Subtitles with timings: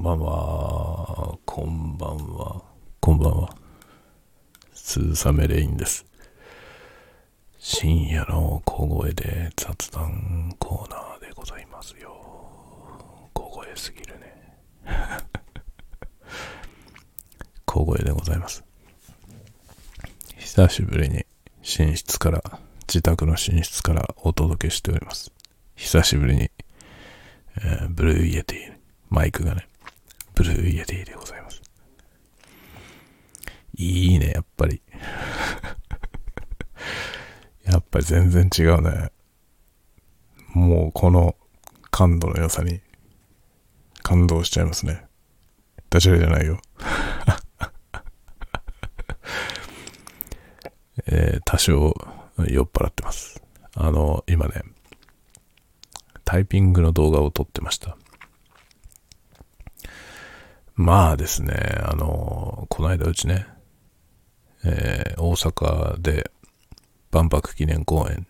[0.00, 1.38] んばんは。
[1.44, 2.62] こんばんは。
[3.00, 3.54] こんばんは。
[4.72, 6.06] スーサメレインです。
[7.58, 12.16] 深夜の小声で雑談コーナーでございますよ。
[13.34, 14.56] 小声すぎるね。
[17.66, 18.64] 小声でございます。
[20.38, 21.26] 久しぶりに
[21.78, 22.42] 寝室から、
[22.88, 25.30] 自宅の寝室からお届けしております。
[25.76, 26.50] 久しぶりに、
[27.58, 28.78] えーブルーイエティ、
[29.10, 29.66] マイクがね、
[30.40, 31.60] ブルーイエティでございます。
[33.74, 34.80] いいね、やっぱり。
[37.64, 39.12] やっぱり全然違うね。
[40.54, 41.36] もうこの
[41.90, 42.80] 感度の良さに
[44.02, 45.04] 感動しちゃいますね。
[45.90, 46.58] ダジャレじゃないよ。
[51.04, 51.94] えー多少
[52.48, 53.42] 酔っ払ってます。
[53.74, 54.62] あの、今ね、
[56.24, 57.98] タイピングの動画を撮ってました。
[60.80, 61.52] まあですね、
[61.84, 63.46] あの、この間うちね、
[64.64, 66.30] えー大阪で
[67.10, 68.26] 万博記念公園に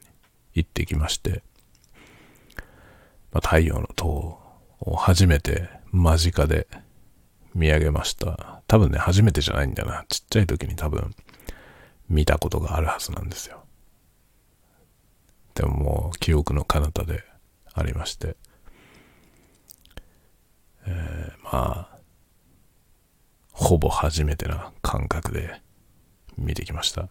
[0.55, 1.45] 行ってきまして、
[3.31, 4.41] まあ、太陽の塔
[4.81, 6.67] を初めて間近で
[7.55, 8.63] 見上げました。
[8.67, 10.05] 多分ね、初めてじゃないんだな。
[10.09, 11.15] ちっちゃい時に多分
[12.09, 13.63] 見たことがあるはずなんですよ。
[15.55, 17.23] でももう記憶の彼方で
[17.75, 18.35] ありまして、
[20.87, 22.00] えーまあ、
[23.61, 25.61] ほぼ初めてな感覚で
[26.39, 27.09] 見てきました。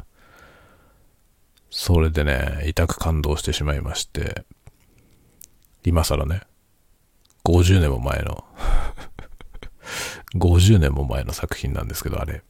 [1.70, 4.44] それでね、痛く感動してしまいまして、
[5.86, 6.42] 今更ね、
[7.46, 8.44] 50年も前の、
[10.36, 12.44] 50年も前の作品なんですけど、あれ。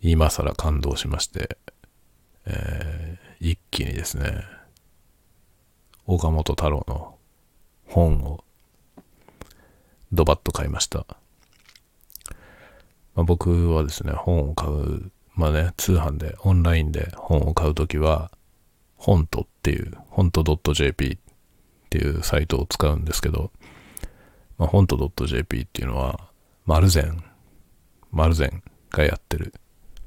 [0.00, 1.58] 今更感動しまして、
[2.46, 4.42] えー一気にですね、
[6.06, 7.18] 岡本太郎の
[7.86, 8.42] 本を
[10.12, 11.06] ドバッと買いました。
[13.18, 18.30] まあ、僕はですね、本を買う、まあね、通販で、オンラインで本を買うときは、
[18.94, 21.18] 本とっていう、本と .jp っ
[21.90, 23.50] ていうサイトを使うんですけど、
[24.56, 26.28] まあ、本と .jp っていうのは、
[26.64, 27.24] マルゼン、
[28.12, 29.52] マルゼンがやってる、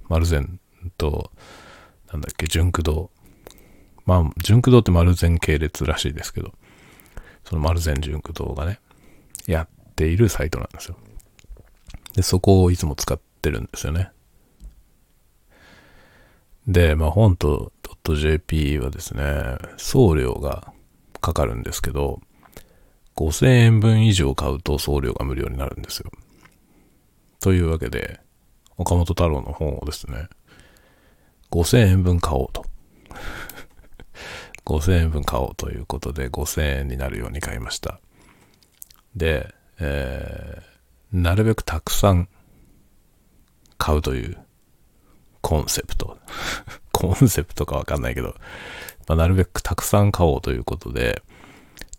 [0.07, 0.61] マルゼン
[0.97, 1.31] と、
[2.13, 3.11] なんだっけ、純駆動。
[4.05, 6.53] まあ、純駆動ってマルゼン系列らしいですけど、
[7.43, 8.79] そのマルゼン純駆動がね、
[9.47, 10.95] やっているサイトなんですよ。
[12.15, 14.11] で、そこをいつも使ってるんですよね。
[16.67, 17.71] で、まあ、本と
[18.03, 20.73] .jp はですね、送料が
[21.19, 22.21] かかるんですけど、
[23.15, 26.11] 5000円分以上買うと送料が無料になるんですよ。
[27.39, 28.19] というわけで、
[28.77, 30.27] 岡本太郎の本をですね、
[31.51, 32.65] 5000円分買おうと。
[34.65, 37.99] 5000円分買おうということで5000円になるように買いました。
[39.15, 40.70] で、えー、
[41.11, 42.29] なるべくたくさん
[43.77, 44.37] 買うという
[45.41, 46.17] コンセプト。
[46.93, 48.35] コンセプトかわかんないけど、
[49.07, 51.23] まあ、なるべくたくさん買おうということで、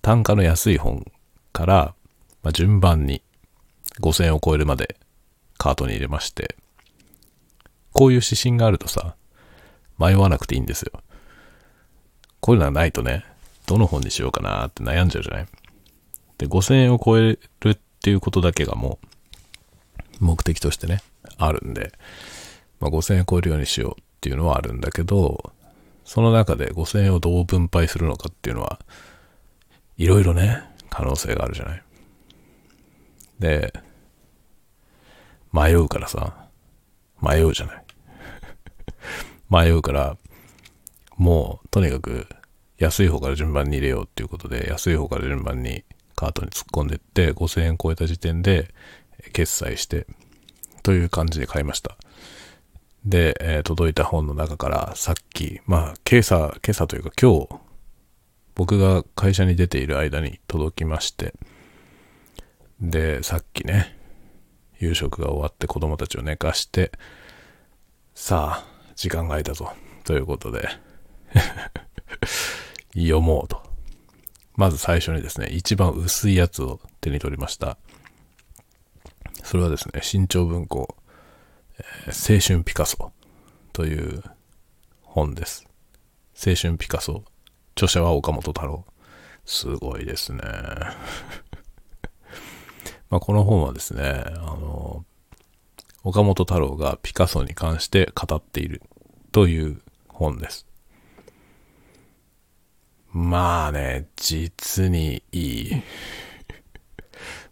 [0.00, 1.10] 単価の安い本
[1.52, 1.94] から、
[2.42, 3.22] まあ、順番に
[4.00, 4.96] 5000円を超えるまで
[5.58, 6.56] カートに入れまして、
[7.92, 9.16] こういう指針があるとさ、
[9.98, 11.02] 迷わなくていいんですよ。
[12.40, 13.24] こういうのがないとね、
[13.66, 15.46] どの本にしようかなって悩んじゃうじゃない？
[16.38, 18.98] で、5000円を超えるっていうことだけがも
[20.20, 21.02] う、目的としてね、
[21.38, 21.92] あるんで、
[22.80, 25.52] まあ、5000円超えるようにしようっていうのはあるんだけど、
[26.04, 28.80] その中で5000円をどう分配するのかっていうのは、
[29.98, 31.82] いろいろね、可能性があるじゃない。
[33.38, 33.72] で、
[35.52, 36.48] 迷うからさ、
[37.20, 37.84] 迷うじゃない。
[39.48, 40.16] 迷うから、
[41.18, 42.26] もう、とにかく、
[42.78, 45.84] 安い方から順番に入れようっていうことで、安い方から順番に
[46.22, 48.72] カートに突っ込んでって、5000円超えた時点で、
[49.32, 50.06] 決済して、
[50.84, 51.96] という感じで買いました。
[53.04, 57.48] で、えー届いた本の中から、さっき、まあ、今朝、今朝というか今日、
[58.54, 61.34] 僕が会社に出ている間に届きまして、
[62.80, 63.98] で、さっきね、
[64.78, 66.92] 夕食が終わって子供たちを寝かして、
[68.14, 69.72] さあ、時間が空いたぞ。
[70.04, 70.68] ということで、
[72.94, 73.71] 読もうと。
[74.54, 77.78] まず最初にですね、一番薄いやつを手に取りました。
[79.42, 80.96] それはですね、新潮文庫、
[81.78, 83.12] えー青春ピカソ
[83.72, 84.22] という
[85.02, 85.66] 本です。
[86.34, 87.24] 青春ピカソ。
[87.74, 88.84] 著者は岡本太郎。
[89.44, 90.42] すごいですね。
[93.10, 95.04] まあこの本はですね、あの、
[96.04, 98.82] 岡本太郎がピカソに関して語っている
[99.30, 100.66] という本です。
[103.12, 105.82] まあね、実にいい。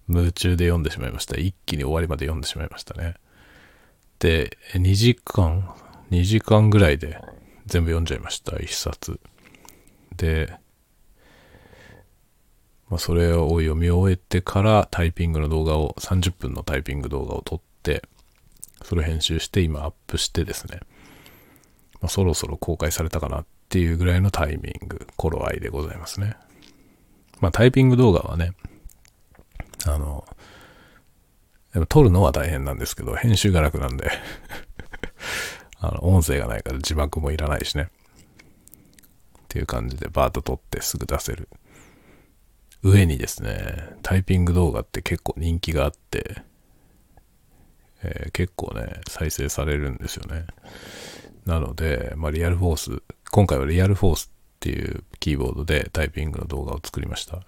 [0.09, 1.39] 夢中で読んでしまいました。
[1.39, 3.15] 一気に終わりまで読んでしまいましたね。
[4.19, 5.73] で、2時間、
[6.11, 7.21] 2時間ぐらいで
[7.67, 9.21] 全部読んじゃいました、一冊。
[10.17, 10.55] で、
[12.89, 18.03] まあ、それを読み終えてからタイピングの動画を、30分のタイピング動画を撮って、
[18.83, 20.81] それを編集して今アップしてですね、
[22.01, 26.35] まあ、そろそろ公開されたかなってっていうぐらいのタイミング、頃合いでございますね。
[27.39, 28.51] まあタイピング動画はね、
[29.87, 30.27] あの、
[31.73, 34.11] やっぱ撮るのは大変なんですけど、編集が楽なんで
[35.79, 37.85] あの、音声がないから字幕もいらないしね。
[37.85, 37.87] っ
[39.47, 41.49] ていう感じでバーッと撮ってすぐ出せる。
[42.83, 46.43] 上にですね、タイピング動画って結構人気があって、
[48.03, 50.47] えー、結構ね、再生されるんですよね。
[51.47, 53.03] なので、まあ、リアルフォース、
[53.33, 54.29] 今回はリアルフォースっ
[54.59, 57.41] ていうキーボードでタイピングの動画を作りました。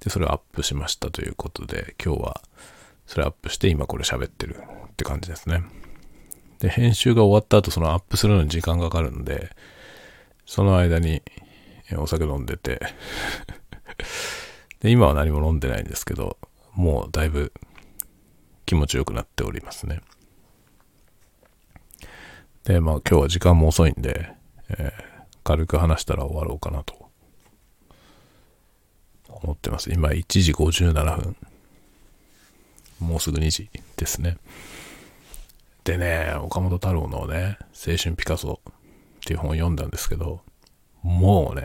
[0.00, 2.42] で、それをアップしましたということで、今日は
[3.06, 4.56] それアップして今これ喋ってる
[4.88, 5.62] って感じですね。
[6.58, 9.50] で、編集が終わった後そのアップするのに時間がかかるんで、
[10.44, 11.22] その間に
[11.96, 12.80] お酒飲んでて
[14.80, 16.36] で、今は何も飲んでないんですけど、
[16.74, 17.54] もうだいぶ
[18.66, 20.02] 気持ちよくなっておりますね。
[22.64, 24.38] で、まあ今日は時間も遅いんで、
[24.78, 27.10] えー、軽く話したら終わろうかなと
[29.28, 29.90] 思ってます。
[29.92, 31.36] 今1時57分。
[33.00, 34.36] もうすぐ2時ですね。
[35.84, 38.72] でね、岡本太郎のね、青春ピカソっ
[39.24, 40.42] ていう本を読んだんですけど、
[41.02, 41.64] もうね、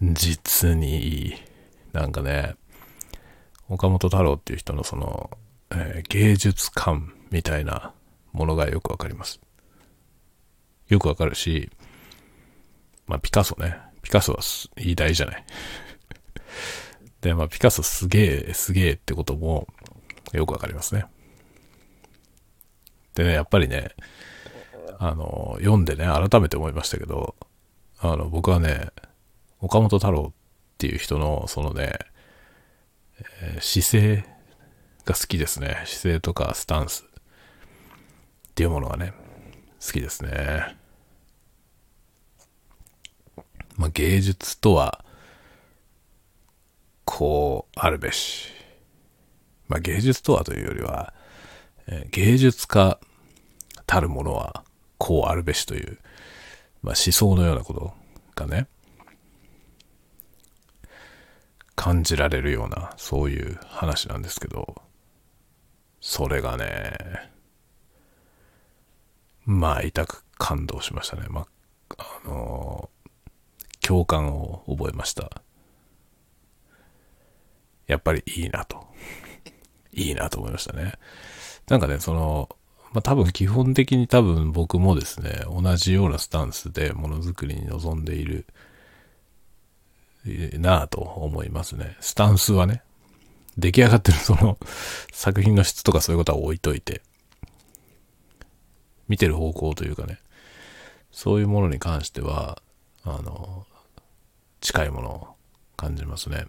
[0.00, 1.34] 実にいい。
[1.92, 2.54] なんかね、
[3.68, 5.30] 岡本太郎っていう人のその、
[5.70, 7.92] えー、芸術観みたいな
[8.32, 9.40] ものがよくわかります。
[10.88, 11.70] よくわかるし、
[13.06, 13.78] まあピカソね。
[14.02, 14.40] ピカソは
[14.76, 15.44] 偉大じゃない。
[17.20, 19.68] で、まあピカソすげえ、すげえってことも
[20.32, 21.06] よくわかりますね。
[23.14, 23.90] でね、やっぱりね、
[24.98, 27.36] あの、読んでね、改めて思いましたけど、
[28.00, 28.90] あの、僕はね、
[29.60, 31.98] 岡本太郎っていう人の、そのね、
[33.40, 34.24] えー、姿勢
[35.04, 35.82] が好きですね。
[35.86, 39.12] 姿勢とかスタンスっていうものがね、
[39.84, 40.76] 好きですね。
[43.76, 45.04] まあ、芸術とは、
[47.04, 48.52] こうあるべし。
[49.68, 51.14] まあ、芸術とはというよりは、
[51.86, 52.98] えー、芸術家
[53.86, 54.64] たるものは
[54.98, 55.98] こうあるべしという、
[56.82, 57.92] まあ、思想のようなこと
[58.34, 58.66] がね、
[61.76, 64.82] 感じられるような、そういう話なんですけど、
[66.00, 67.30] それがね、
[69.48, 71.24] まあ、痛く感動しましたね。
[71.30, 71.46] ま
[71.96, 75.30] あ、あのー、共感を覚えました。
[77.86, 78.86] やっぱりいいなと。
[79.94, 80.92] いいなと思いましたね。
[81.66, 82.50] なんかね、その、
[82.92, 88.44] まあ多分基本的に多分僕もですね、同じようなスタンスでものづくりに臨んでいる
[90.58, 91.96] なぁと思いますね。
[92.00, 92.82] スタンスはね、
[93.56, 94.58] 出来上がってるその
[95.10, 97.00] 作品の質とかそういうことは置いといて、
[99.08, 100.18] 見てる方向というかね、
[101.10, 102.62] そういうものに関しては、
[103.04, 103.66] あの、
[104.60, 105.28] 近いものを
[105.76, 106.46] 感じますね。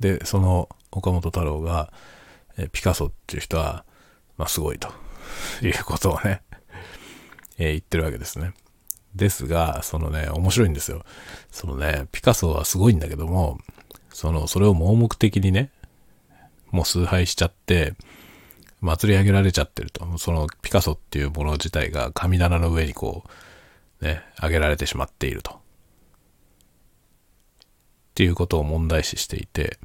[0.00, 1.92] で、その岡本太郎が、
[2.56, 3.84] えピカソっていう人は、
[4.36, 4.88] まあ、すごいと
[5.62, 6.42] いうことをね、
[7.58, 8.54] え、言ってるわけですね。
[9.14, 11.04] ですが、そのね、面白いんですよ。
[11.50, 13.58] そのね、ピカソはすごいんだけども、
[14.10, 15.70] その、それを盲目的にね、
[16.70, 17.94] もう崇拝しちゃって、
[18.80, 20.18] 祭り上げられちゃってると。
[20.18, 23.24] そのピカソっていうもの自体が神棚の上にこ
[24.00, 25.52] う、ね、上げられてしまっていると。
[25.52, 25.56] っ
[28.14, 29.78] ていうことを問題視していて、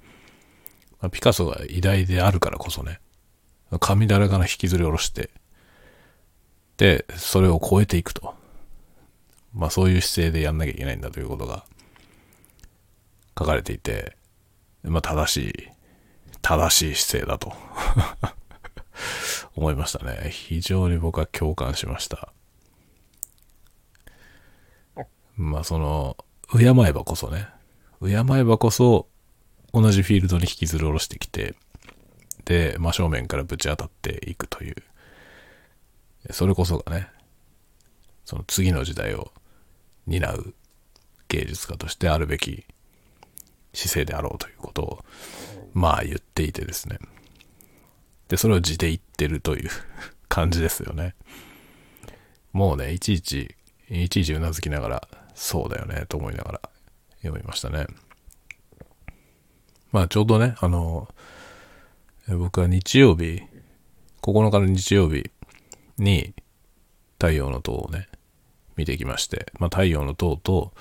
[1.01, 2.99] まピカソが偉大であるからこそね、
[3.79, 5.29] 神棚から引きずり下ろして、
[6.77, 8.35] で、それを超えていくと。
[9.53, 11.65] まあそういう姿勢でやんなきゃいけないんだということが
[13.37, 14.17] 書かれていて、
[14.83, 15.69] まあ正しい、
[16.41, 17.53] 正しい姿勢だと
[19.55, 20.29] 思いましたね。
[20.31, 22.33] 非常に僕は共感しました。
[25.35, 26.17] まあその、
[26.51, 27.47] 敬えばこそね、
[28.01, 29.07] 敬えばこそ
[29.73, 31.55] 同じフィールドに引きずり下ろしてきて、
[32.45, 34.75] で、真正面からぶち当たっていくという、
[36.31, 37.09] それこそがね、
[38.23, 39.31] その次の時代を
[40.07, 40.53] 担う
[41.27, 42.65] 芸術家としてあるべき
[43.73, 45.05] 姿勢であろうということを、
[45.73, 46.99] まあ言っていてですね。
[48.29, 49.69] で、それを字で言ってるという
[50.27, 51.15] 感じですよね。
[52.53, 53.55] もうね、いちいち、
[53.89, 56.61] いちいちうなずきながら、そうだよね、と思いながら
[57.21, 57.87] 読みましたね。
[59.91, 61.07] まあちょうどね、あの、
[62.27, 63.43] 僕は日曜日、
[64.21, 65.29] 9日の日曜日
[65.97, 66.33] に
[67.19, 68.07] 太陽の塔をね、
[68.75, 70.73] 見てきまして、まあ太陽の塔と、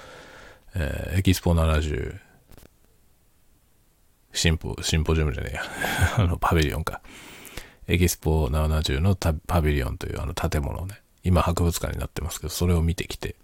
[0.74, 2.18] えー、エキスポ70、
[4.32, 5.62] シンポ、シンポジウムじゃねえや。
[6.18, 7.00] あの、パビリオンか。
[7.86, 11.00] エキスポ70のパビリオンというあの建物をね。
[11.22, 13.36] 今博物館になってますけど、それを見てきて、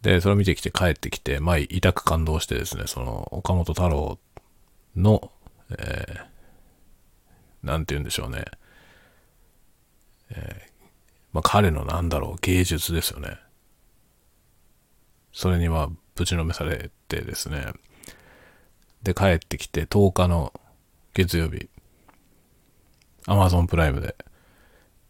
[0.00, 4.18] で、それを見てきて帰ってきて、まあ、痛く感動してですね、その、岡本太郎
[4.96, 5.30] の、
[5.70, 8.44] えー、なんて言うんでしょうね。
[10.30, 10.72] えー、
[11.32, 13.38] まあ、彼のなんだろう、芸術ですよね。
[15.32, 17.66] それにはぶちのめされてですね。
[19.02, 20.52] で、帰ってきて10日の
[21.14, 21.68] 月曜日、
[23.26, 24.16] アマゾンプライムで、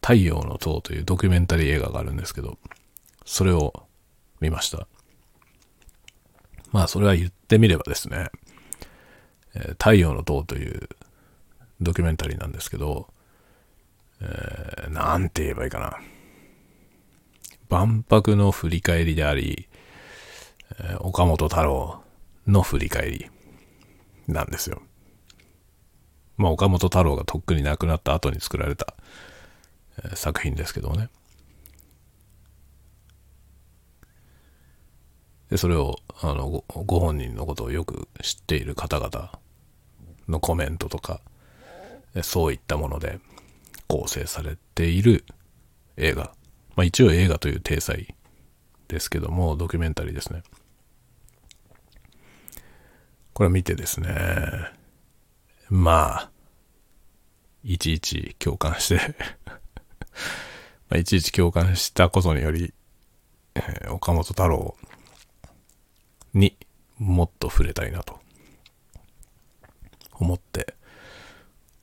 [0.00, 2.58] 太陽の塔というドキュメンタリー映画があるんですけど、
[3.24, 3.86] それを
[4.40, 4.86] 見ました。
[6.72, 8.30] まあ、それは言ってみればですね、
[9.78, 10.88] 太陽の塔という
[11.80, 13.08] ドキュメンタリーなんですけど、
[14.20, 15.98] えー、なんて言えばいいかな。
[17.68, 19.68] 万博の振り返りであり、
[21.00, 22.02] 岡本太郎
[22.46, 23.30] の振り返り
[24.26, 24.82] なんですよ。
[26.36, 28.94] まあ、岡本太郎がとっくに亡くなった後に作られた、
[30.14, 31.08] 作品ですけどね。
[35.50, 39.38] で、それを、あのご、ご本人のことをよく知っている方々
[40.28, 41.20] のコメントとか、
[42.22, 43.20] そういったもので
[43.86, 45.24] 構成されている
[45.96, 46.32] 映画。
[46.74, 48.14] まあ一応映画という体裁
[48.88, 50.42] ですけども、ドキュメンタリーですね。
[53.34, 54.08] これ見てですね、
[55.72, 56.30] まあ、
[57.64, 59.00] いちいち共感して
[60.90, 62.74] まあ、いちいち共感したことにより、
[63.54, 64.76] えー、岡本太郎
[66.34, 66.58] に
[66.98, 68.20] もっと触れたいなと
[70.12, 70.74] 思って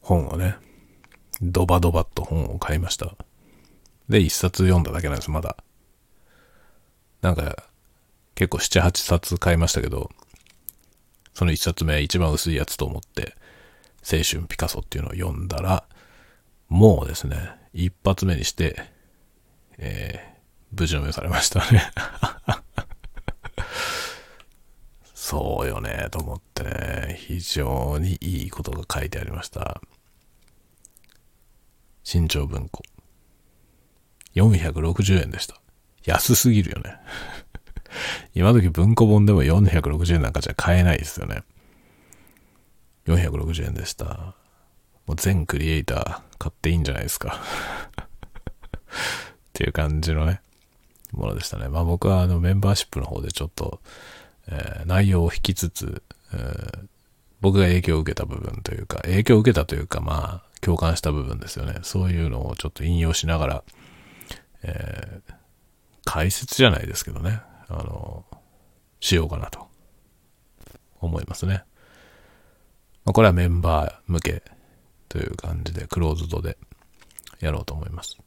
[0.01, 0.57] 本をね、
[1.41, 3.15] ドバドバっと本を買いました。
[4.07, 5.57] で、一冊読んだだけなんです、まだ。
[7.21, 7.63] なんか、
[8.35, 10.11] 結構7、8冊買いましたけど、
[11.33, 13.35] その一冊目一番薄いやつと思って、
[14.03, 15.83] 青春ピカソっていうのを読んだら、
[16.67, 18.75] もうですね、一発目にして、
[19.77, 21.91] えー、無事の目されましたね
[25.13, 29.81] そうよね、と思ってね、非常にいいことが書いてありました。
[32.03, 32.81] 新潮文庫。
[34.35, 35.61] 460円でした。
[36.03, 36.95] 安すぎるよね。
[38.33, 41.43] 今時文庫本でも460円なんかじゃ買えないですよね。
[43.09, 44.35] 460円でした。
[45.07, 47.39] もう全クリエイター買っていいんじゃないですか。
[47.99, 48.05] っ
[49.53, 50.41] ていう感じのね、
[51.11, 51.67] ものでしたね。
[51.67, 53.81] まあ僕はあのメンバーシップの方でちょっと、
[54.47, 56.87] えー、内容を引きつつ、えー、
[57.41, 61.79] 僕が影響を受けた部分というか、影響を受けたというか、まあ、共感した部分ですよね。
[61.83, 63.63] そういうのをちょっと引用しながら、
[64.63, 65.33] えー、
[66.05, 68.25] 解説じゃないですけどね、あの、
[68.99, 69.67] しようかなと
[70.99, 71.63] 思いますね。
[73.05, 74.43] まあ、これはメンバー向け
[75.07, 76.57] という感じで、クローズドで
[77.39, 78.17] やろうと思います。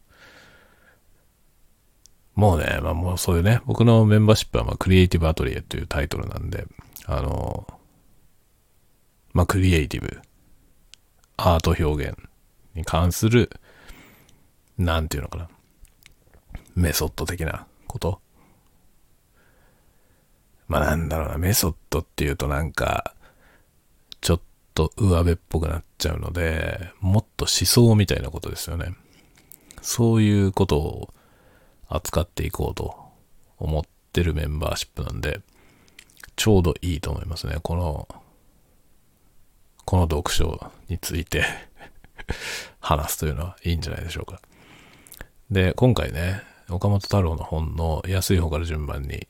[2.35, 6.67] もうね、まあもうそういうね、僕のメンバーシップはまあクリエイティブアトリエというタイトルなんで、
[7.07, 7.67] あの、
[9.33, 10.21] まあクリエイティブ、
[11.37, 12.19] アート表現
[12.75, 13.51] に関する、
[14.79, 15.49] なんていうのかな、
[16.75, 18.21] メソッド的なこと
[20.73, 23.15] まあなんだろうな、メソッドっていうとなんか、
[24.75, 28.95] と上辺っぽくなっちゃうので、もっと思想みたいなことですよね。
[29.81, 31.15] そういうことを
[31.89, 32.97] 扱っていこうと
[33.59, 35.41] 思ってるメンバーシップなんで、
[36.37, 37.57] ちょうどいいと思いますね。
[37.63, 38.09] この、
[39.85, 41.45] この読書について
[42.81, 44.41] 話すというのはいいんじゃないでしょうか。
[45.51, 49.27] で、今回ね、岡本太郎の本の安い方から順番に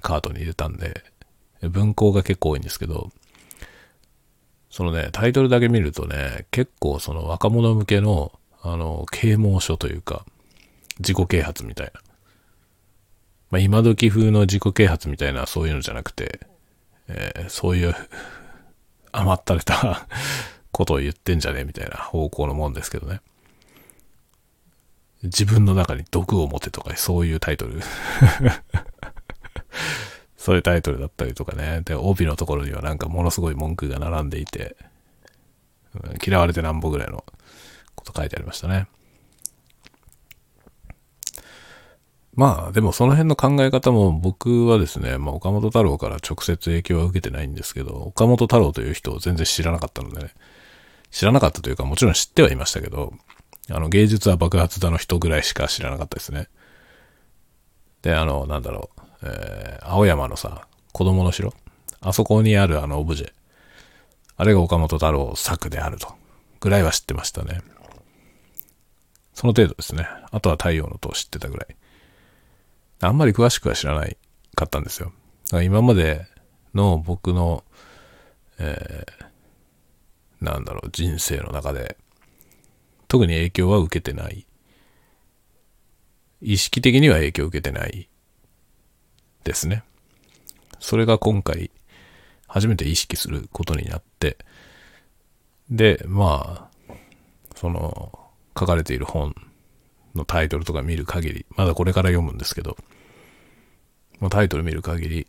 [0.00, 1.04] カートに入れたんで、
[1.60, 3.10] 文庫が結構多いんですけど、
[4.74, 10.26] そのね、タイトルだけ見るとね、結構その若者向けの、あの、啓蒙書というか、
[10.98, 12.00] 自己啓発みたいな。
[13.52, 16.40] まあ、今時風の自己啓発みたいなそういうのじゃなくて、
[17.06, 17.94] えー、そういう
[19.12, 20.08] 甘ったれた
[20.72, 23.20] ことを言ってんじゃねえみたいな方向のもんですけどね。
[25.22, 27.80] 自分の中に毒を持てとか、そういうタイトル
[30.44, 31.80] そういうタイトルだったりとかね。
[31.86, 34.76] で、帯のところにはなんかものすごい文句が並んでいて、
[36.22, 37.24] 嫌われてなんぼぐらいの
[37.94, 38.86] こと書いてありましたね。
[42.34, 50.34] まあ、でもその辺の考え方も僕はですね、まあ岡本太郎から直接影響は受けてないんですけど、岡本太郎という人を全然知らなかったのでね、
[51.10, 53.14] 知らなかったというかもちろん知ってはいましたけど、
[53.70, 56.48] あの芸術は爆発だの人ぐらいしか知らなかったですね。
[58.02, 58.93] で、あの、なんだろう、
[59.24, 61.52] えー、青山のさ、子供の城
[62.00, 63.32] あそこにあるあのオブジェ。
[64.36, 66.14] あれが岡本太郎作であると。
[66.60, 67.62] ぐらいは知ってましたね。
[69.32, 70.06] その程度ですね。
[70.30, 71.76] あとは太陽の塔知ってたぐらい。
[73.00, 74.16] あんまり詳しくは知らない
[74.54, 75.12] かったんですよ。
[75.46, 76.26] だから今まで
[76.74, 77.64] の僕の、
[78.58, 81.96] えー、なんだろう、人生の中で、
[83.08, 84.46] 特に影響は受けてない。
[86.40, 88.08] 意識的には影響を受けてない
[89.44, 89.84] ですね。
[90.80, 91.70] それが今回、
[92.46, 94.38] 初めて意識することになって、
[95.70, 96.94] で、まあ、
[97.54, 98.18] その、
[98.58, 99.34] 書かれている本
[100.14, 102.76] のタイトルとか見る限り、まだこれから読むんですけど、
[104.20, 105.26] まあ、タイトル見る限り、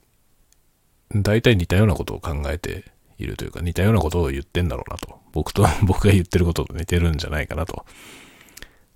[1.14, 5.20] 大体似たようなことを考えているというか、似たようなことを言ってんだろうなと。
[5.32, 7.86] 僕と、 僕が言ってることと似てるんじゃないかなと、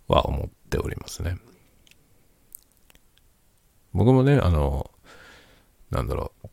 [0.08, 1.38] は思っておりますね。
[3.94, 4.92] 僕もね、あの、
[5.92, 6.48] なんだろう、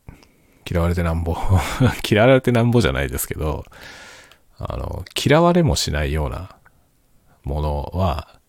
[0.69, 1.37] 嫌われてなんぼ
[2.09, 3.65] 嫌われてなんぼじゃないですけど、
[4.57, 6.55] あの、嫌われもしないような
[7.43, 8.39] ものは、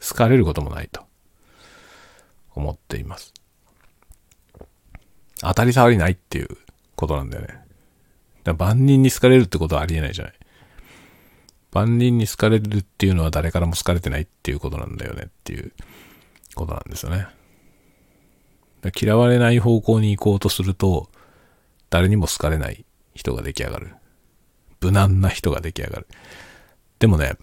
[0.00, 1.04] 好かれることもないと
[2.54, 3.32] 思っています。
[5.40, 6.48] 当たり障りないっていう
[6.94, 7.64] ことなんだよね。
[8.44, 10.34] だ万人に好かれるってことはありえないじゃない。
[11.72, 15.72] 万人に好かれるっていうのは誰からも好かれてないっていうことなんだよねっていう
[16.54, 17.26] ことなんですよね。
[18.94, 21.10] 嫌われない方向に行こうとすると、
[21.90, 23.94] 誰にも好かれない人が出来上がる。
[24.80, 26.06] 無難な人が出来上がる。
[26.98, 27.36] でもね、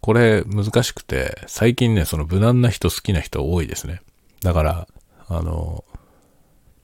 [0.00, 4.00] これ難しくて、最近ね、その無難な人好きな人多いですね。
[4.42, 4.88] だから、
[5.28, 5.84] あの、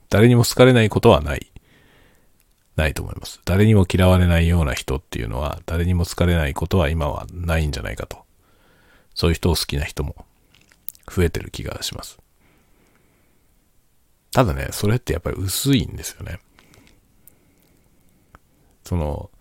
[0.09, 1.51] 誰にも好かれないことはない。
[2.75, 3.41] ないと思います。
[3.45, 8.25] 誰にも嫌われないような人っていうのは、誰にも好かれないことは今はないんじゃないかと。
[9.13, 10.25] そういう人を好きな人も
[11.09, 12.19] 増えてる気がします。
[14.35, 16.41] ただね、それってやっぱり薄いんですよね。
[18.83, 19.31] その、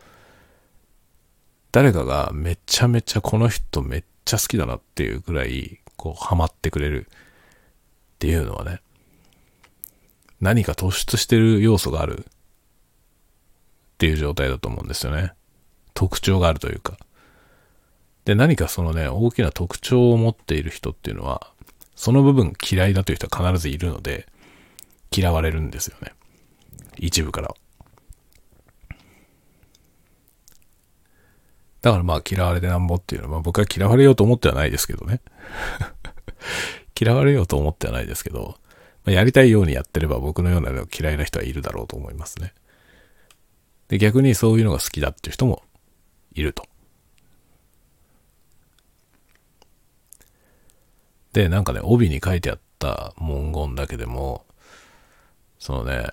[1.73, 8.83] 誰かがめちゃめちゃこの人めっちゃ好きだなっていうぐらい、こう、ハマってくれるっていうのはね、
[10.41, 12.25] 何か突出してる要素があるっ
[13.99, 15.33] ていう状態だと思うんですよね。
[15.95, 16.97] 特徴があるというか。
[18.27, 21.51] で、何かそのね、大きな特徴を持っている人っていうのは、
[21.97, 24.29] その部分嫌いだという人は必ずいるので、
[25.15, 26.13] 嫌われるんですよね。
[26.97, 27.55] 一部から。
[31.83, 35.21] だからまあ嫌われてなんぼっていうのは、まあ僕は嫌われようと思ってはないですけどね。
[36.99, 38.59] 嫌われようと思ってはないですけど、
[39.05, 42.55] まあ、やりたいようにやってれば僕のような嫌いな人はいるだろうと思いますね。
[43.89, 45.63] で、逆にそういうのが好きだっていう人も
[46.33, 46.65] いると。
[51.33, 54.47] で、なんかね、帯に書いてあった文言だけでも、
[55.65, 56.05] そのね、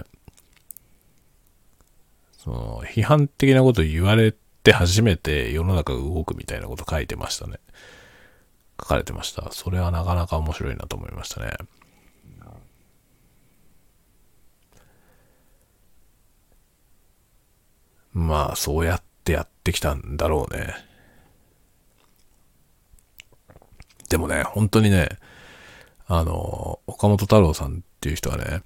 [2.38, 4.34] その批判的なこと言われ
[4.64, 7.60] て初めて世の中が動くみたいなこと書いてましたね。
[8.80, 9.52] 書かれてました。
[9.52, 11.58] それはなかなか面白いなと思いましたね。
[18.14, 20.74] まあ、そうやってやってきたんだろうね。
[24.08, 25.10] でもね、本当にね、
[26.08, 28.64] あの、岡本太郎さんっていう人はね、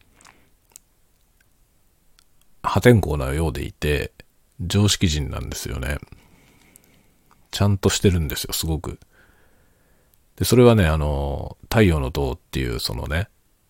[2.65, 4.11] 破天荒なようでいて、
[4.59, 5.97] 常識人なんですよね。
[7.51, 8.99] ちゃんとしてるんですよ、すごく。
[10.35, 13.29] で、それはね、あの、太陽の塔っていうそのね、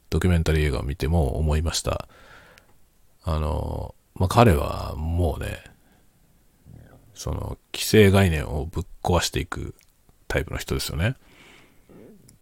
[0.09, 2.07] ドキュメンタリー映画を見ても思いました。
[3.23, 5.63] あの、まあ、彼はもうね、
[7.13, 9.75] その、既成概念をぶっ壊していく
[10.27, 11.15] タイプの人ですよね。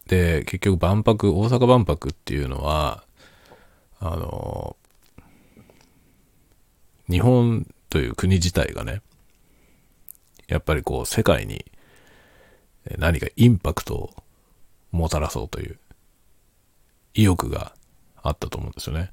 [0.08, 3.04] で、結局万博、大阪万博っていうのは、
[4.00, 4.76] あの、
[7.10, 9.02] 日本という国自体がね、
[10.48, 11.66] やっぱりこう世界に
[12.98, 14.10] 何かインパクトを
[14.92, 15.80] もたらそうという
[17.14, 17.74] 意欲が
[18.22, 19.12] あったと思うんですよね。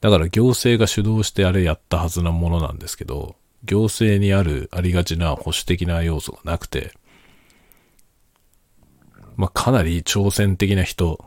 [0.00, 6.92] だから行政が主導してあれやったはずなものなんですけど、行政にあるありがちな保守的な要素がなくて、
[9.36, 11.24] まあかなり挑戦的な人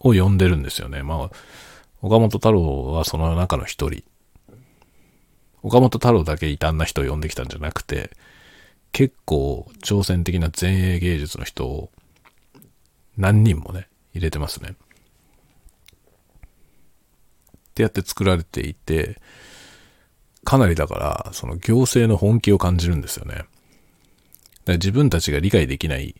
[0.00, 1.02] を呼んでるんですよね。
[1.02, 1.30] まあ、
[2.02, 4.04] 岡本太郎はその中の一人
[5.62, 8.10] 岡本太郎だけ異端な人を呼んできたんじゃなくて、
[8.92, 11.90] 結構挑戦的な前衛芸術の人を
[13.16, 14.70] 何人もね、入れてますね。
[14.70, 14.74] っ
[17.74, 19.20] てやって作られていて、
[20.44, 23.34] かなりだから、その行政の本気を感じるんですよね。
[23.34, 23.46] だか
[24.66, 26.14] ら自分たちが理解できない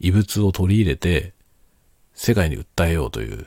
[0.00, 1.32] 異物を取り入れて、
[2.12, 3.46] 世界に訴えようという、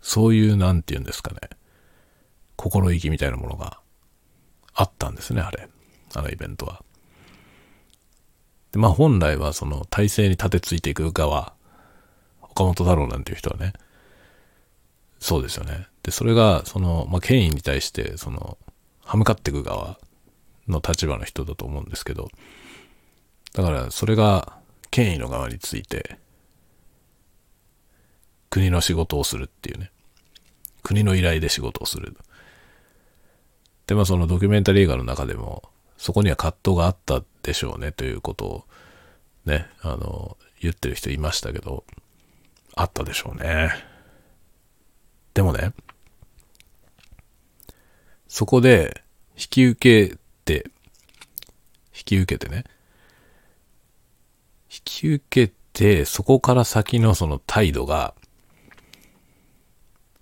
[0.00, 1.40] そういう、なんて言うんですかね、
[2.60, 3.80] 心意気みたいなものが
[4.74, 5.66] あったんですね、あれ。
[6.14, 6.82] あのイベントは。
[8.72, 11.54] で、まあ本来はその体制に立てついていく側、
[12.42, 13.72] 岡本太郎なんていう人はね、
[15.20, 15.86] そうですよね。
[16.02, 18.58] で、それが、その、まあ権威に対して、その、
[19.00, 19.98] 歯向かっていく側
[20.68, 22.28] の立場の人だと思うんですけど、
[23.54, 24.58] だからそれが
[24.90, 26.18] 権威の側について、
[28.50, 29.90] 国の仕事をするっていうね。
[30.82, 32.16] 国の依頼で仕事をする。
[33.90, 35.64] で、まあそのドキュメンタリー映画の中でも、
[35.98, 38.64] そこには葛藤があったでしょうねということを
[39.46, 41.82] ね、あの、言ってる人いましたけど、
[42.76, 43.72] あったでしょうね。
[45.34, 45.72] でもね、
[48.28, 49.02] そこで
[49.36, 50.70] 引き受けて、
[51.92, 52.62] 引き受けてね、
[54.72, 58.14] 引き受けて、そこから先のその態度が、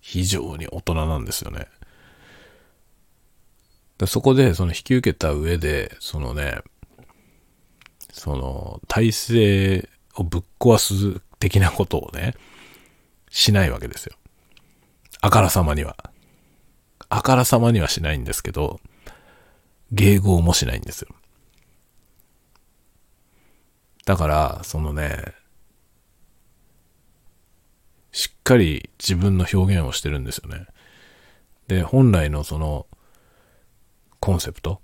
[0.01, 1.67] 非常に大人なんですよね。
[3.99, 6.63] でそこで、その引き受けた上で、そのね、
[8.13, 12.35] その、体制をぶっ壊す的なことをね、
[13.31, 14.17] しないわけですよ。
[15.21, 15.97] あからさまには。
[17.09, 18.81] あからさまにはしないんですけど、
[19.93, 21.09] 迎合もしないんですよ。
[24.05, 25.35] だから、そのね、
[28.13, 30.67] しっかり自分の表現をしてるんですよね。
[31.69, 32.87] で、本来のその、
[34.29, 34.83] コンセプト。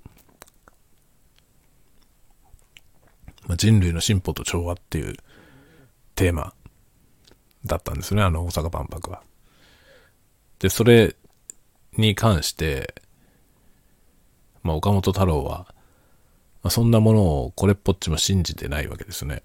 [3.46, 5.16] まあ、人類の進歩と調和っていう
[6.14, 6.54] テーマ
[7.66, 9.22] だったんですね、あの大阪万博は。
[10.60, 11.14] で、それ
[11.98, 12.94] に関して、
[14.62, 15.66] まあ、岡本太郎は、
[16.62, 19.42] まあ、そんなものをこれっぽっちも信じてないわけですね。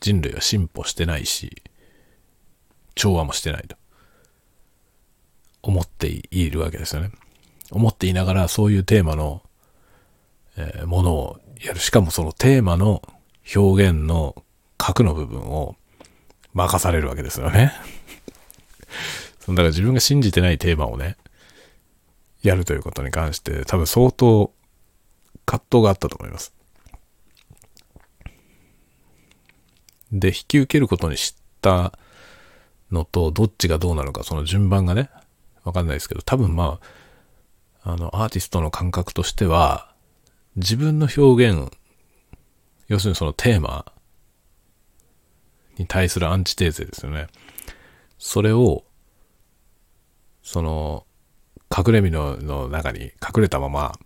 [0.00, 1.62] 人類は進歩してないし、
[2.94, 3.78] 調和もしてないと。
[5.62, 7.12] 思っているわけですよね。
[7.70, 9.42] 思っていながらそういうテーマの、
[10.56, 11.80] えーものをやる。
[11.80, 13.02] しかもそのテーマの
[13.54, 14.42] 表現の
[14.76, 15.76] 核の部分を
[16.54, 17.72] 任されるわけですよね。
[19.48, 21.16] だから自分が信じてないテーマをね、
[22.42, 24.52] やるということに関して多分相当
[25.46, 26.52] 葛藤があったと思います。
[30.12, 31.98] で、引き受けることに知った
[32.90, 35.10] のと、どっちがどうなのか、その順番がね、
[35.64, 36.86] わかんないですけど、多分まあ、
[37.88, 39.94] あの、アーティストの感覚としては、
[40.56, 41.72] 自分の表現、
[42.86, 43.90] 要するにそのテーマ
[45.78, 47.28] に対するアンチテーゼですよね。
[48.18, 48.84] それを、
[50.42, 51.06] その、
[51.74, 53.98] 隠れ身のの中に隠れたまま、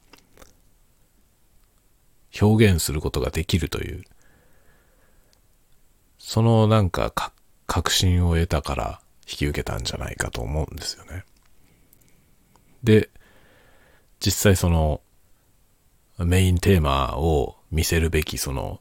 [2.41, 4.05] 表現することができるという、
[6.19, 7.33] そのなんかか
[7.67, 11.25] 確信を得たから引き受けたんじゃないかと思うんですよね。
[12.85, 13.11] で、
[14.25, 15.01] 実際その
[16.19, 18.81] メインテーマを見せるべきその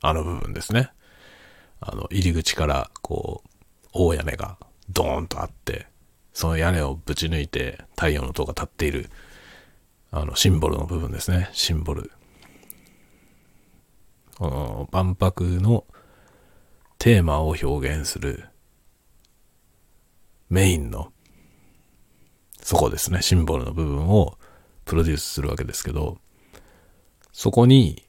[0.00, 0.90] あの部分ですね。
[1.80, 4.56] あの入り口からこう大屋根が
[4.88, 5.86] ドーンとあって、
[6.32, 9.10] その屋根をぶち抜いて太陽の塔が立っている
[10.12, 11.48] あのシンボルの部分ですね。
[11.52, 12.12] シンボル。
[14.36, 15.84] この万博の
[16.98, 18.44] テーマを表現する
[20.50, 21.13] メインの
[22.64, 24.38] そこですね、シンボルの部分を
[24.86, 26.16] プロデュースするわけですけど、
[27.30, 28.06] そこに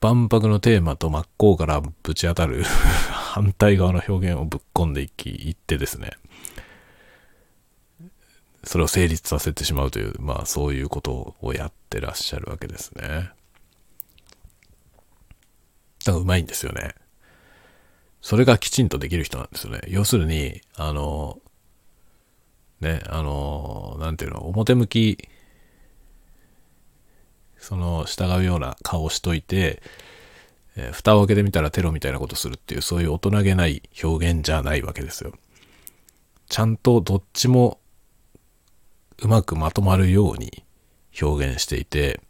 [0.00, 2.62] 万博のテーマと真っ向からぶち当たる
[3.10, 6.12] 反対側の表現をぶっ込んでいき、いってですね、
[8.62, 13.02] それを成立させてしまうという、まあそういうことをやってらっしゃるわけですね。
[16.04, 16.94] だからうまいんですよね。
[18.22, 19.80] それがきちんとできる人なんですよね。
[19.88, 21.40] 要するに、あの、
[22.80, 25.28] ね、あの、なんていうの、表向き、
[27.58, 29.82] その、従うような顔をしといて、
[30.76, 35.32] えー蓋を開けてみたらテロみたいなことするっていう、そういう大人げない表現じゃないわけですよ。
[36.48, 37.80] ちゃんとどっちも
[39.22, 40.64] うまくまとまるように
[41.20, 42.20] 表現していて、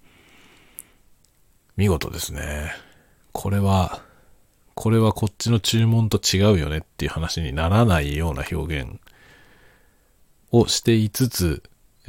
[1.76, 2.72] 見事ですね。
[3.32, 4.02] これは、
[4.74, 9.00] これはこっちの注文と違うよねっていう話にならないような表現
[10.60, 11.62] をしていつつ、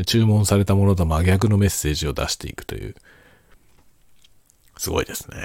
[0.05, 2.95] 注文されたものと真逆のメッセージを出していくという、
[4.77, 5.37] すごいですね。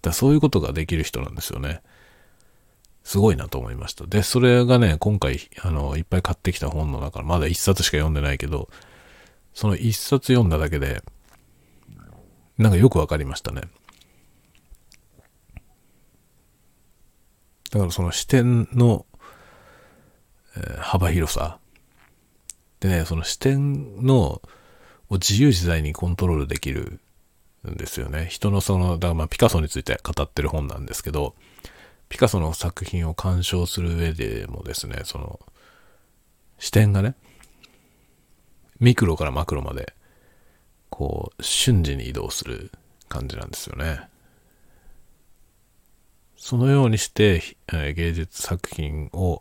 [0.00, 1.82] だそういうことができる人なんですよね。
[3.04, 4.06] すごいなと思いました。
[4.06, 8.68] で、それがね、今回、あの、いっぱい買ってきた本の中まだ一冊しか読んでないけど、
[9.54, 11.02] その一冊読んだだけで、
[12.58, 13.62] なんかよくわかりましたね。
[17.70, 19.06] だからその視点の、
[20.78, 21.58] 幅広さ。
[22.80, 24.42] でね、その視点の、
[25.08, 27.00] を自由自在にコントロールできる
[27.68, 28.26] んですよね。
[28.30, 31.34] 人のその、だからまあピカソについて語ってる本なんですけど、
[32.08, 35.40] ピカソの作品を鑑賞する上でもですね、その、
[36.58, 37.14] 視点がね、
[38.80, 39.94] ミクロからマクロまで、
[40.90, 42.72] こう、瞬時に移動する
[43.08, 44.08] 感じなんですよね。
[46.36, 49.40] そのようにして、え芸術作品を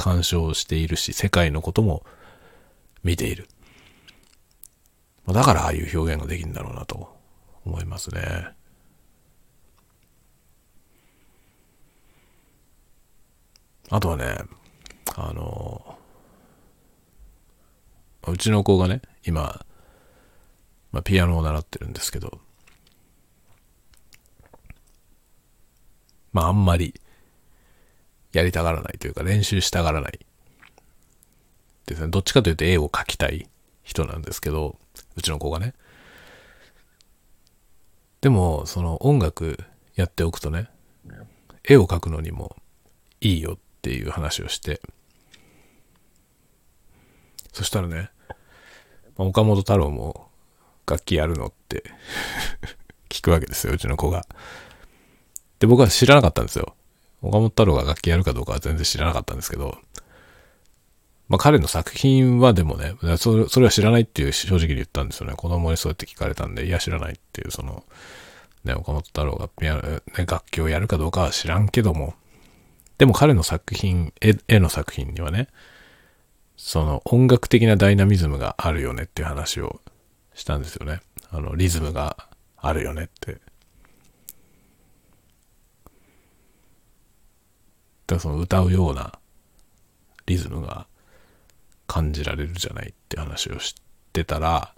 [0.00, 2.06] 鑑賞しているし、世界のことも
[3.04, 3.46] 見ている。
[5.28, 7.14] だからああいう表現ができるんだろうなと
[7.66, 8.48] 思いますね。
[13.90, 14.38] あとはね、
[15.16, 15.98] あの、
[18.26, 19.66] うちの子がね、今、
[20.92, 22.40] まあ、ピアノを習ってるんですけど、
[26.32, 26.94] まああんまり
[28.32, 30.18] やりたがらないというか練習したがらない
[31.86, 32.08] ですね。
[32.08, 33.48] どっちかというと絵を描きたい
[33.82, 34.76] 人なんですけど、
[35.16, 35.74] うちの子がね。
[38.20, 39.58] でも、その音楽
[39.94, 40.68] やっておくとね、
[41.64, 42.56] 絵を描くのにも
[43.20, 44.80] いいよっていう話をして、
[47.52, 48.10] そしたらね、
[49.16, 50.28] まあ、岡本太郎も
[50.86, 51.84] 楽器やるのって
[53.08, 54.26] 聞くわけですよ、うちの子が。
[55.58, 56.74] で、僕は知らなかったんですよ。
[57.22, 59.78] 岡本太郎が楽器やるかどうかは全然知らなかったんですけど、
[61.28, 65.34] まあ彼の作品はでもね、それそれは知らないっていう正直に言ったんですよね。
[65.36, 67.84] 子供にそうやって聞かれたんで、いや知らないっていう、その、
[68.64, 72.14] ね、岡本太郎がピアノ、ね、楽器をやるかどうかは知らんけども、
[72.98, 75.48] でも彼の作品、絵絵の作品にはね、
[76.56, 79.80] その音楽的なダイナミズムがあるよねっていう話を
[80.34, 81.00] したんですよね。
[81.30, 82.16] あの、リズムが
[82.56, 83.38] あるよねって。
[88.14, 89.18] だその歌うような
[90.26, 90.86] リズムが
[91.86, 93.72] 感じられるじゃないって話を知っ
[94.12, 94.74] てたら、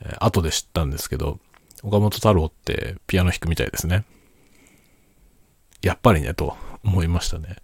[0.00, 1.38] えー、後で知ったんですけど、
[1.82, 4.04] 岡本太郎ってピアノ弾くみたいですね。
[5.82, 7.56] やっぱりね、と思いましたね。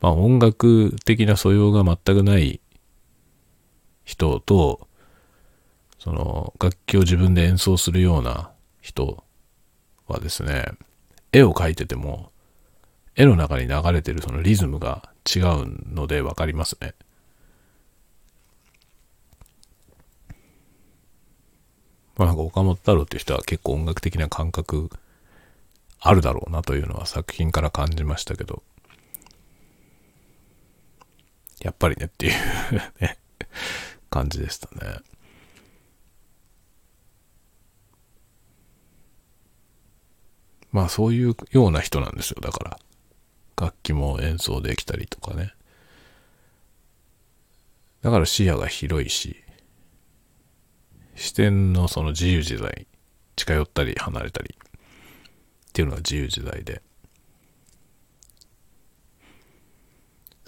[0.00, 2.60] まあ音楽的な素養が全くない
[4.04, 4.88] 人と、
[5.98, 8.50] その楽器を自分で演奏するような
[8.80, 9.24] 人
[10.08, 10.66] はですね、
[11.32, 12.32] 絵を描いてても、
[13.16, 16.94] 絵の中に流れてるそのリズムが違うので分かりますね。
[22.16, 24.90] まあなんか岡本太郎っていう人は結構音楽的な感覚
[25.98, 28.62] あるだろうなというのは作品から感じましたけど、
[31.62, 32.32] やっぱりねっていう
[33.00, 33.18] ね
[34.10, 34.98] 感じでしたね。
[40.70, 42.36] まあそういうような人なんですよ。
[42.42, 42.78] だから。
[43.56, 45.54] 楽器も演奏できたりとかね。
[48.02, 49.42] だから視野が広いし、
[51.14, 52.86] 視点のその自由自在、
[53.34, 56.82] 近寄ったり離れたりっていうのが自由自在で。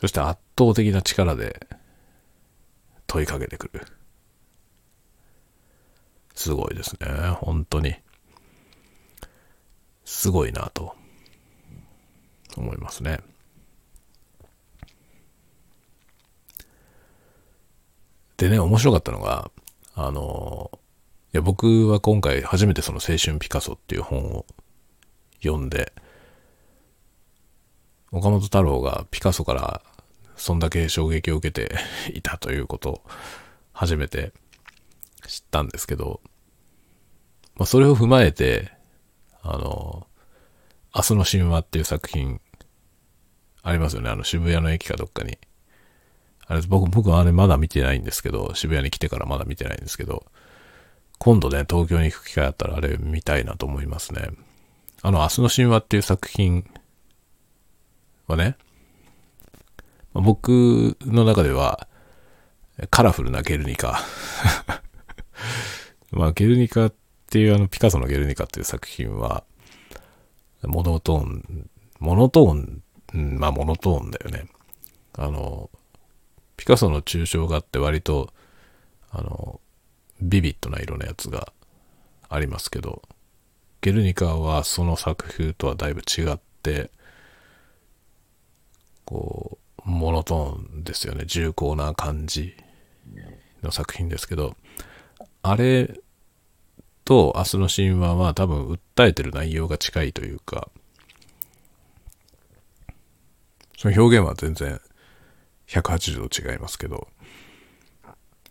[0.01, 1.66] そして圧倒的な力で
[3.07, 3.87] 問いかけてくる。
[6.35, 7.09] すごいですね。
[7.40, 7.97] 本当に。
[10.05, 10.94] すごいなと
[12.56, 13.20] 思いますね。
[18.37, 19.50] でね、面白かったのが、
[19.94, 20.70] あの、
[21.34, 24.46] いや僕は今回初めてその青春ピカソっていう本を
[25.42, 25.92] 読んで、
[28.11, 29.82] 岡本太郎がピカソから
[30.37, 31.76] そんだけ衝撃を受けて
[32.14, 33.02] いたということを
[33.72, 34.32] 初めて
[35.26, 36.20] 知ったんですけど、
[37.56, 38.72] まあ、それを踏まえて、
[39.42, 40.06] あの、
[40.98, 42.40] 明日の神話っていう作品
[43.62, 44.11] ありますよね。
[44.11, 45.38] あの渋谷の駅かどっかに。
[46.48, 50.26] あれ、僕、僕はあれまだ見てないんですけど、渋谷に来てからまだ見てないんですけど、
[51.18, 54.30] 今度ね、東京に行く機会あったらあれ見たいなと思いますね。
[55.02, 56.68] あの、明日の神話っていう作品
[58.26, 58.56] はね、
[60.14, 61.87] 僕の中では、
[62.90, 64.04] カラフルなゲルニカ。
[66.11, 66.94] まあ、ゲルニカっ
[67.30, 69.44] ていうあの、ピカソのゲルニカっていう作品は、
[70.62, 72.83] モノトーン、モノトーン、
[73.38, 74.49] まあ、モノトーンだよね。
[75.14, 75.71] あの、
[76.57, 78.33] ピカソの抽象画って割と、
[79.11, 79.61] あの、
[80.21, 81.53] ビビッドな色のやつが
[82.29, 83.03] ありますけど、
[83.81, 86.90] ゲルニカはその作風とはだいぶ違って、
[89.05, 91.25] こう、モノトーンですよね。
[91.27, 92.55] 重厚な感じ
[93.62, 94.57] の作品ですけど、
[95.42, 96.01] あれ
[97.09, 100.68] と明日の神話は多分訴えてる内容が近いというか、
[103.79, 104.79] その表現は全然
[105.68, 107.09] 180度違いますけど、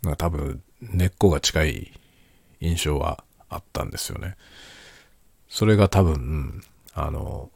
[0.02, 1.92] なんか多分根っこが近い
[2.58, 4.36] 印象はあったんですよね。
[5.48, 7.50] それが多分、あの、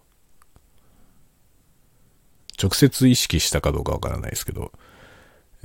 [2.62, 4.70] 直接意識したかどうかわからないですけど、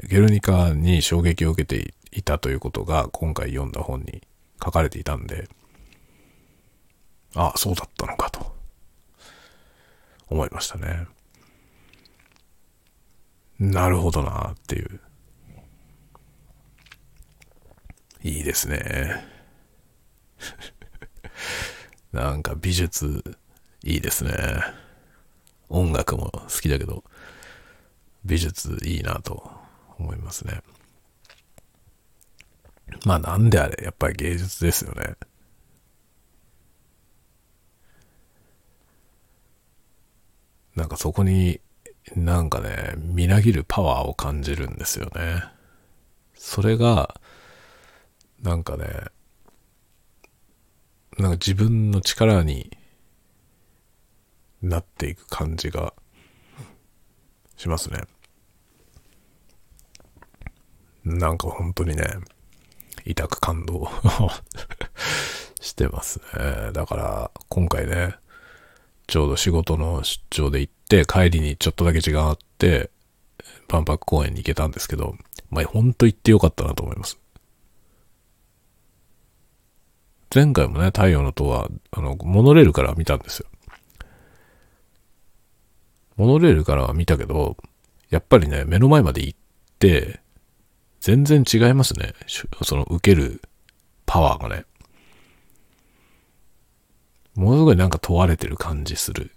[0.02, 4.24] ゲルニカに衝撃を受けていたということが今回読んだ本に
[4.64, 5.50] 書かれていたんで、
[7.36, 8.56] ああ、そうだったのかと
[10.28, 11.08] 思いましたね。
[13.60, 15.00] なるほどなっていう。
[18.24, 19.26] いいですね。
[22.12, 23.24] なんか美術
[23.84, 24.34] いいですね。
[25.70, 27.04] 音楽も好きだけど、
[28.26, 29.52] 美術いいなと
[29.98, 30.62] 思いますね。
[33.06, 35.16] まあなんであれ、やっぱり芸術ですよね。
[40.76, 41.60] なんかそこに
[42.16, 45.44] なんかね、みなぎるパワーを感じるんですよね。
[46.36, 47.20] それが、
[48.42, 48.86] なんかね、
[51.18, 52.78] なんか自分の力に
[54.62, 55.94] なっていく感じが
[57.58, 58.02] しますね。
[61.04, 62.04] なんか本当にね、
[63.08, 63.90] 痛く感動
[65.62, 66.72] してますね。
[66.74, 68.16] だから今回ね、
[69.08, 72.92] ちょうど仕事の出張で行って、帰りにちょっとだけ時間あって、
[73.70, 75.16] 万博公園に行けたんですけど、
[75.50, 77.18] まあ、ほんと行ってよかったなと思います。
[80.34, 83.48] 前回もね、太陽の塔は、あの、モノレールから見たんですよ。
[86.18, 87.56] モノレールからは見たけど、
[88.10, 89.40] やっぱりね、目の前まで行っ
[89.80, 90.20] て、
[91.08, 92.14] 全然違いますね。
[92.64, 93.42] その受ける
[94.06, 94.66] パワーがね。
[97.34, 99.32] ものすごいなんか問われてる感じする。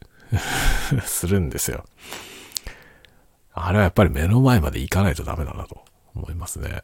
[1.06, 1.84] するんですよ。
[3.52, 5.84] あれはやっぱり目の前まで行かないとダメだなと
[6.16, 6.82] 思いますね。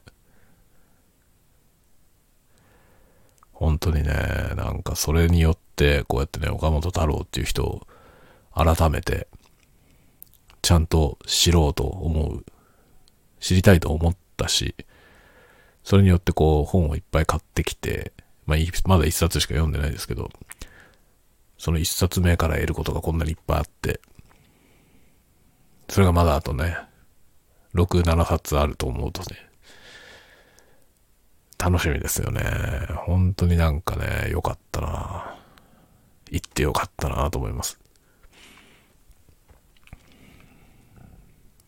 [3.54, 4.12] 本当にね、
[4.54, 7.88] なんかそれによって、こうやってね、岡本太郎っていう人を
[8.54, 9.26] 改めて、
[10.62, 12.44] ちゃんと知ろうと思う、
[13.40, 14.74] 知りたいと思ったし、
[15.82, 18.12] それによってこう本をいっぱい買ってきて、
[18.46, 20.30] まあ、まだ一冊しか読んでないですけど、
[21.58, 24.00] その一冊目から得ることがこんなにいっぱいあって、
[25.88, 26.76] それがまだあとね、
[27.74, 29.48] 6、7冊あると思うとね、
[31.58, 32.42] 楽しみですよね。
[33.06, 35.36] 本当になんかね、良かったな
[36.30, 37.78] 行って良かったなと思います。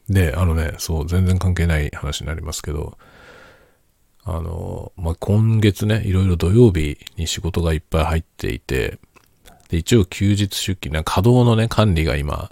[0.08, 2.96] で、あのね、そう、全然関係ない話になりますけど、
[4.24, 8.98] あの、まあ、今月ね、いろいろ土曜日に仕事がいっぱい入っていて、
[9.68, 12.50] で、一応休日出勤、な稼働のね、管理が今、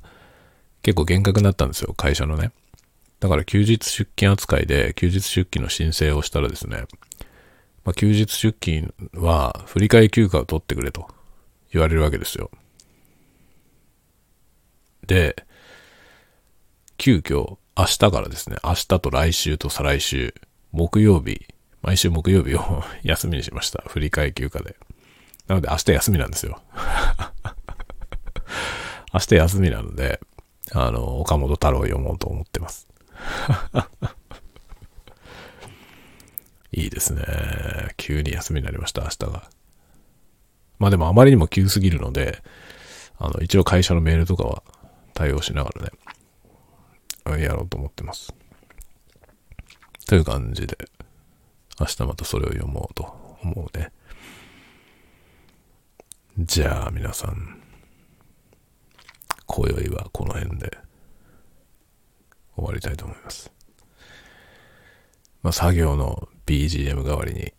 [0.82, 2.52] 結構厳格になったんですよ、会社のね。
[3.20, 6.84] だから休日出勤扱いで、休日出勤の申請をしたらですね、
[7.84, 11.08] まあ、休日出勤は振り替え休暇を取ってくれと
[11.72, 12.50] 言われるわけですよ。
[15.06, 15.36] で、
[16.98, 20.34] 急遽明日からですね、明日と来週と再来週、
[20.72, 21.46] 木曜日、
[21.82, 23.84] 毎週木曜日を 休みにしました。
[23.86, 24.76] 振り替え休暇で。
[25.46, 26.60] なので明日休みなんですよ。
[29.12, 30.20] 明日休みなので、
[30.72, 32.88] あの、岡本太郎を読もうと思ってます。
[36.72, 37.22] いいですね。
[37.96, 39.48] 急に休みになりました、明日が。
[40.78, 42.42] まあでもあまりにも急すぎるので、
[43.18, 44.62] あの、一応会社のメールとかは
[45.14, 45.90] 対応しながらね、
[47.30, 48.34] やろうと思ってます。
[50.06, 50.76] という感じで、
[51.80, 53.90] 明日またそれを読もうと思うね。
[56.38, 57.60] じゃあ皆さん、
[59.46, 60.78] 今宵はこの辺で
[62.56, 63.52] 終わりたいと思います。
[65.42, 67.52] まあ作業の BGM 代わりに、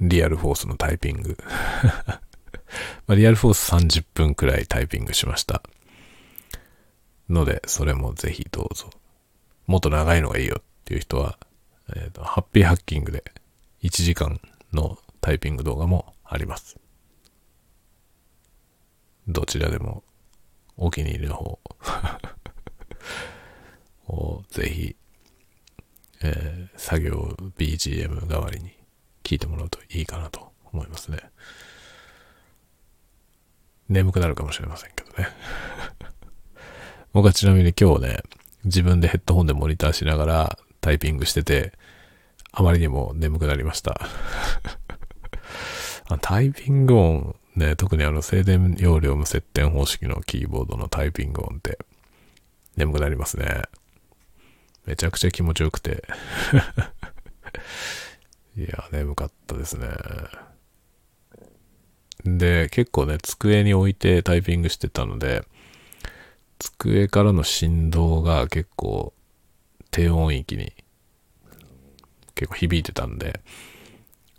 [0.00, 1.36] リアルフォースのタイピング。
[3.06, 5.62] ま、リアルフォース30分くらいタイピングしました。
[7.28, 8.90] ので、それもぜひどうぞ。
[9.66, 11.38] もっと長いのがいいよっていう人は、
[11.94, 13.24] えっ、と、ハッピーハッキングで
[13.82, 14.40] 1時間
[14.72, 16.78] のタイピング動画もあります。
[19.26, 20.02] どちらでも
[20.76, 21.58] お気に入りの方
[24.06, 24.96] をぜひ、
[26.22, 28.72] えー作業 BGM 代わりに
[29.22, 31.18] 聞いてもらうといいかなと思いますね。
[33.88, 35.28] 眠くなるかもしれませんけどね。
[37.18, 38.22] 僕はちなみに今日ね、
[38.64, 41.72] 自分でヘッドホンでモニターしながらタイピングしてて、
[42.52, 44.00] あまりにも眠くなりました。
[46.22, 51.80] タイピング音、ね、特にあの静電容量無接点方式のキーボードのタイピング音って
[52.76, 53.62] 眠くなりますね。
[54.86, 56.04] めちゃくちゃ気持ちよくて。
[58.56, 59.88] いや、眠かったですね。
[62.24, 65.44] で、結構ね、机に置いてタイピングしてたので、
[66.58, 69.12] 机からの振動が結構
[69.90, 70.72] 低音域に
[72.34, 73.40] 結構響いてたんで、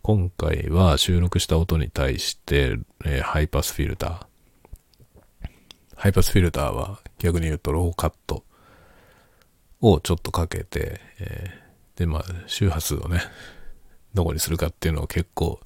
[0.01, 5.49] 今回は収録した音に対して、えー、ハイパスフィルター。
[5.95, 8.45] ハイパスフィルターは逆に言うとローカット
[9.81, 13.21] をちょっとかけて、えー、で、まあ、周波数をね、
[14.13, 15.59] どこにするかっていうのを結構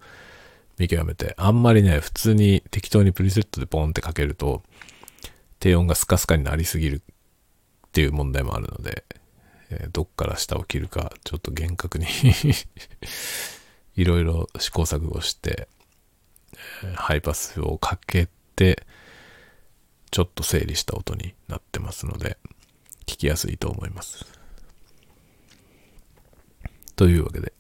[0.80, 4.64] 見極めて、あんまりね、普通に適当にプリセットでポンってかけると、
[5.64, 9.06] 低音がスカスカになりすぎるっていう問題もあるので、
[9.70, 12.06] えー、どっから下を切るか、ちょっと厳格に
[13.96, 15.70] いろいろ試行錯誤して、
[16.96, 18.86] ハイパスをかけて、
[20.12, 22.38] ちょっと整理した音になってますので、
[23.06, 24.26] 聞きやすいと思います。
[26.98, 27.54] というわけで、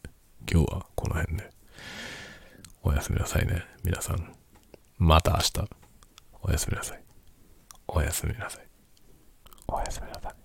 [0.52, 1.50] 今日はこの辺で。
[2.82, 4.36] おやすみなさいね、皆さん。
[4.98, 5.70] また明日。
[6.42, 7.03] おやすみなさい。
[7.88, 8.68] おやすみなさい。
[9.68, 10.43] おやすみなさい。